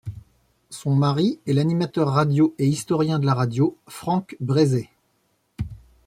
[0.71, 4.89] Son mari est l'animateur radio et historien de la radio, Frank Bresee.